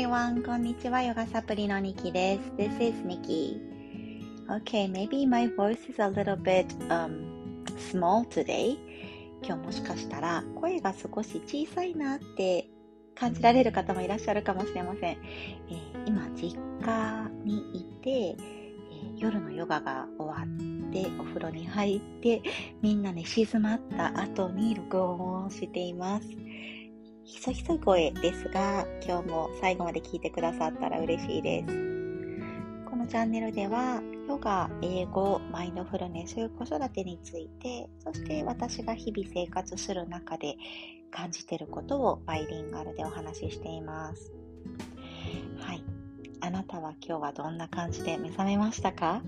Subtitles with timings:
[0.00, 0.42] everyone!
[0.42, 2.50] こんにちは、ヨガサプリのニキです。
[2.56, 3.60] This is Nikki.
[4.48, 8.78] Okay, maybe my voice is a little bit、um, small today.
[9.42, 12.66] 今日もしかしたら声が少し小さいなって
[13.14, 15.18] 感じられる方もいらっしゃるかもしれません。
[15.18, 22.40] えー、今、実家にいて、えー、夜のヨガが終わって、お風呂に入って、
[22.80, 26.26] みんなね、静まった後に録音をしています。
[27.30, 31.68] ひそひそ声ですが、今日も最後まで聞いてくださったら嬉しいです。
[32.84, 40.56] このチャンネルでは、ヨガ、英語、マインドフルネス、子育てについて、そして私が日々生活する中で
[41.12, 44.32] 感じていることをバイリンガルでお話ししています。
[45.60, 45.84] はい。
[46.40, 49.22] あなたは今日はどんな感じで目覚めましたか？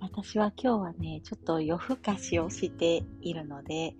[0.00, 3.94] 私は今日はね、ちょっと夜更かしをしているので、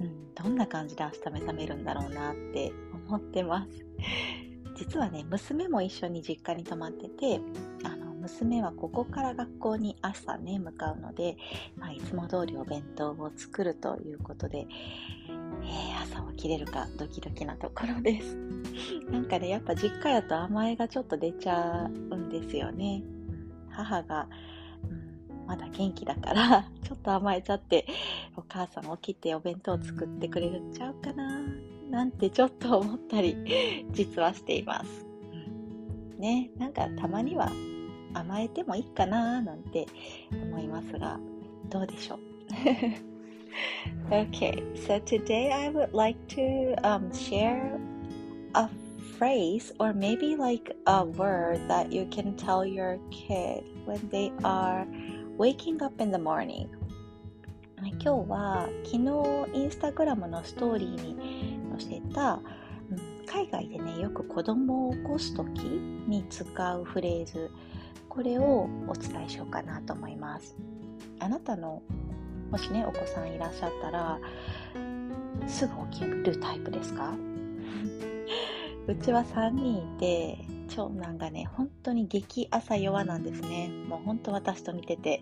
[0.00, 2.72] うん、どんな感じで明日目覚めるんだろうなって
[3.08, 3.86] 思ってます。
[4.76, 7.40] 実はね、娘も一緒に実家に泊まってて、
[7.84, 11.36] あの、娘はここから学校に朝ね、向かうので、
[11.76, 14.66] まあ、いつも通りお弁当を作るということで、
[15.62, 18.36] えー、朝起きれるかドキドキなところです。
[19.10, 23.02] なんかね、やっぱ実家やと甘えがちょっと出ちゃうんですよね。
[23.70, 24.28] 母が
[25.46, 27.86] まだ元気だから ちょっと甘えちゃって、
[28.36, 31.42] お母さん起きてお弁当作ってくれるんちゃうかな
[31.90, 33.36] なんてちょっと思ったり、
[33.92, 35.06] 実はしています。
[35.32, 37.50] うん、ね、なんかたまには
[38.14, 39.86] 甘えてもいいかななんて
[40.32, 41.18] 思いますが、
[41.70, 42.18] どうでしょう？
[44.10, 47.78] Okay, so today I would like to um, share
[48.54, 48.68] a
[49.16, 54.86] phrase or maybe like a word that you can tell your kid when they are
[55.36, 56.68] Waking up in the morning.
[57.82, 61.16] 今日は昨日インスタグラムのストーリーに
[61.76, 62.40] 載せた、
[63.26, 67.50] 海外でねよく子供を起こす時に使うフレーズ。
[68.08, 70.56] これをお伝えしようかなと思います。
[71.18, 71.82] あなたの
[72.50, 74.20] もしねお子さんいらっしゃったら
[75.48, 77.12] すぐ起きるタイプですか？
[78.86, 83.70] うちは3人いて長男がね、本当に激朝弱なんですね。
[83.88, 85.20] もう本当私と似てて。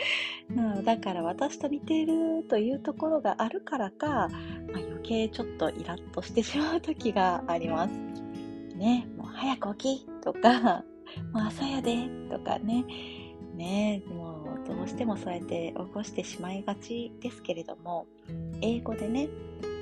[0.84, 4.28] だから私と似てるというところがあるからか、まあ、
[4.78, 7.92] 余計ちょっとイラッとしてしまう時があります。
[8.76, 10.84] ね、もう早く起きとか、
[11.32, 12.84] もう朝やでとかね。
[13.54, 18.06] ね、もうどうしてもそうやって起こしてしまいがちですけれども、
[18.60, 19.28] 英語でね、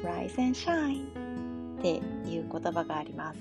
[0.05, 1.22] rise and shine
[1.83, 1.97] って
[2.31, 3.39] いう言葉があります。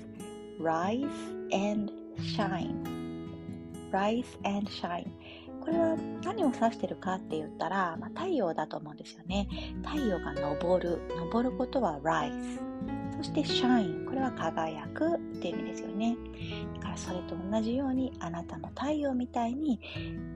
[0.60, 1.06] rise
[1.52, 3.28] and shine.
[3.92, 5.06] Rise and shine.
[5.60, 9.46] これは何を指してるかって言ったら、まあ、太陽だと思うんですよね。
[9.84, 11.00] 太陽が昇る。
[11.32, 12.58] 昇ることは rise
[13.18, 16.16] そして shine これは輝くっていう意味ですよね。
[16.74, 19.78] だからそれと同じようにあなたも太陽みたいに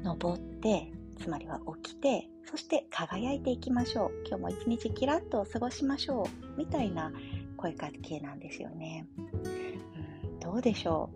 [0.04, 4.10] 昇ってつまりは起きてそして輝いていきましょう。
[4.28, 6.58] 今日も一日キラッと過ごしましょう。
[6.58, 7.10] みたいな
[7.66, 9.22] 声かけなんですよねう
[10.36, 11.10] んどうでしょ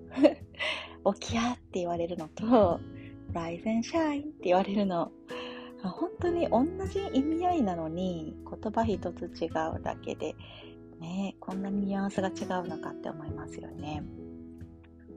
[1.04, 2.78] う 起きやって言われるのと、
[3.32, 5.10] rise and shine って言われるの。
[5.82, 10.34] 本当に同じ意味合いなのに、言葉一つ違うだけで、
[11.00, 14.02] ね、こんなにニュアンスが違うのかって思いますよね。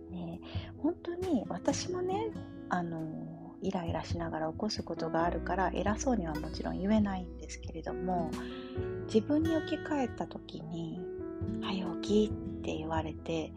[0.09, 0.39] ね
[0.77, 2.31] 本当に私もね、
[2.69, 3.01] あの、
[3.61, 8.29] イライラしながら起こすことがあるから偉そうにはもちろん言えないんですけれども
[9.07, 10.99] 自分に置き換えた時に
[11.61, 13.51] 「早起き」って言われて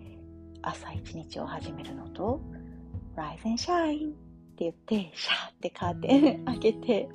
[0.62, 2.40] 朝一日を始めるのと
[3.16, 4.12] Rise and Shine っ
[4.56, 7.08] て言ってシャーってカーテン開けて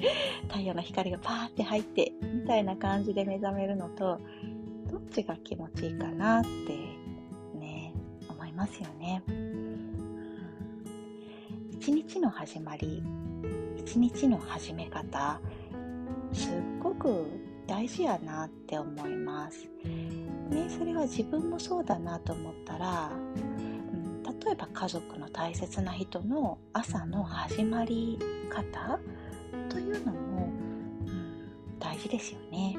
[0.47, 4.19] 太陽の光がパーって入ってみたいな感じで目覚めるのと
[4.89, 6.49] どっちが気持ちいいかなって
[7.57, 7.93] ね
[8.29, 9.23] 思いますよね。
[11.71, 13.01] 一日の始まり
[13.75, 15.41] 一日の始め方
[16.31, 17.25] すっごく
[17.65, 19.67] 大事やなって思います。
[20.51, 28.19] ね、それは自分もそうだなと思ったら、うん、例えば家族の大切な人の朝の始まり
[28.49, 28.99] 方
[29.69, 30.49] というのも、
[31.07, 32.77] うん、大事ですよね。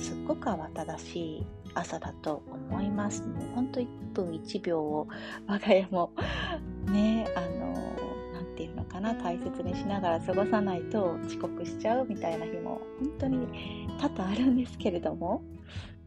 [0.00, 3.22] すっごく慌ただしい朝だと思います。
[3.22, 5.08] もうほんと1分1秒を
[5.46, 6.12] 我が家も
[6.86, 7.55] ね、あのていうの
[8.96, 13.46] かな大切にしながら過ごさないと遅刻しちゃうみたいな日も本当に
[14.00, 15.42] 多々あるんですけれども、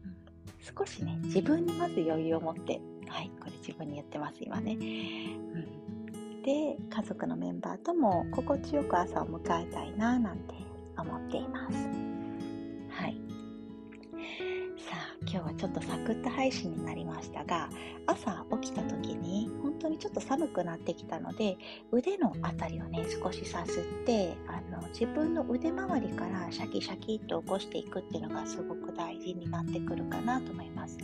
[0.04, 10.54] うん、少しね自分にまず余裕を持ってはいこれ自分に言ってます今ね、うん、で家族のメンバーとも心地よく朝を迎えたいななんて
[10.98, 12.09] 思っています。
[15.32, 17.68] 今日はちょっとサクッと配信になりましたが
[18.04, 21.56] 朝起きた時に本当にちょっと寒くなってきたので
[21.92, 30.98] 腕のあたりをね少しさすってあの自分の腕周りからシャキシャキっと起こしていくっていうのがすごく大事になってくるかなと思います。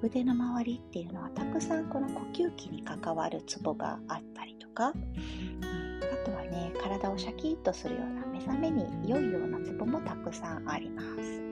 [0.00, 4.92] 腕の周りっていうのはたくさんこの呼吸器に関わるツボがあったりとか、あ
[6.24, 11.47] とはね体をシャキッとするような目覚めに良いようなツボもたくさんあります。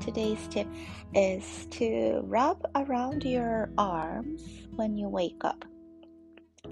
[0.00, 0.66] today's tip
[1.14, 4.42] is to rub around your arms
[4.76, 5.64] when you wake up.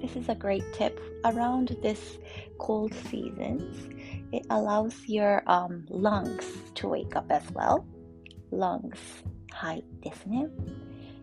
[0.01, 2.19] This is a great tip around this
[2.59, 3.89] cold seasons.
[4.33, 7.85] It allows your um, lungs to wake up as well.
[8.51, 8.99] lungs
[9.51, 10.49] はいですね。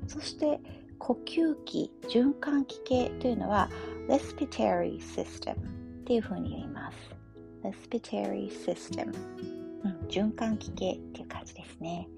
[0.08, 0.60] そして
[0.98, 3.70] 呼吸器、循環器系というのは
[4.08, 6.98] respiratory system っていうふうに言います。
[7.64, 9.14] respiratory system
[9.85, 12.09] うん、循環器系っていう感じですね。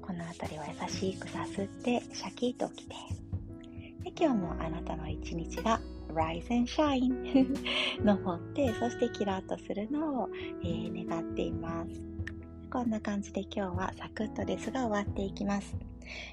[0.00, 2.94] この辺りは優しくさすってシャキッと起きて。
[4.04, 5.80] で今日もあなたの一日が
[6.14, 7.56] Rise and Shine
[8.06, 10.28] 昇って、そしてキラッとするのを、
[10.62, 12.00] えー、願っています。
[12.70, 15.76] こんな感じで今日はサクッとですが終わっていきます。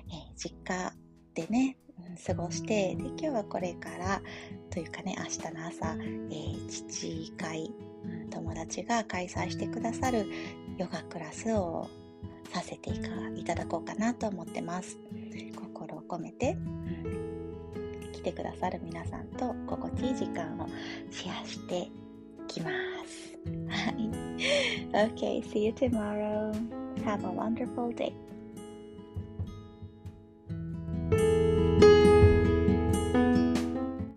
[0.09, 0.93] えー、実家
[1.33, 1.77] でね、
[2.25, 4.21] 過ごしてで今日はこれから
[4.69, 7.71] というかね明日の朝、えー、父会、
[8.29, 10.25] 友達が開催してくださる
[10.77, 11.89] ヨガクラスを
[12.51, 12.91] させて
[13.35, 14.97] いただこうかなと思ってます
[15.55, 20.67] 心を込めて、うん、来てくださる皆さんと心地いい時間を
[21.11, 21.89] シェアして
[22.47, 23.33] きます
[23.69, 24.23] はい
[24.93, 26.53] Okay, see you tomorrow.
[27.03, 28.13] Have a wonderful day.